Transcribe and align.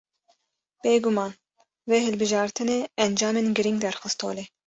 Bê 0.83 0.93
guman 1.03 1.31
vê 1.89 1.97
hilbijartinê, 2.07 2.77
encamên 3.05 3.47
girîng 3.55 3.77
derxist 3.83 4.19
holê 4.25 4.43